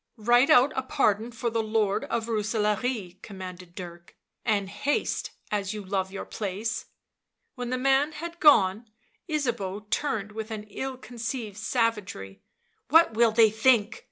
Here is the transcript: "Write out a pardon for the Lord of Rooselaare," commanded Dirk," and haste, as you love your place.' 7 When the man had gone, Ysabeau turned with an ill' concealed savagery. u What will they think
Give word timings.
"Write 0.31 0.49
out 0.49 0.73
a 0.75 0.81
pardon 0.81 1.31
for 1.31 1.51
the 1.51 1.61
Lord 1.61 2.05
of 2.05 2.25
Rooselaare," 2.25 3.21
commanded 3.21 3.75
Dirk," 3.75 4.15
and 4.43 4.67
haste, 4.67 5.29
as 5.51 5.75
you 5.75 5.85
love 5.85 6.11
your 6.11 6.25
place.' 6.25 6.77
7 6.85 6.91
When 7.53 7.69
the 7.69 7.77
man 7.77 8.13
had 8.13 8.39
gone, 8.39 8.89
Ysabeau 9.29 9.81
turned 9.91 10.31
with 10.31 10.49
an 10.49 10.63
ill' 10.71 10.97
concealed 10.97 11.55
savagery. 11.57 12.31
u 12.41 12.41
What 12.89 13.13
will 13.13 13.29
they 13.31 13.51
think 13.51 13.99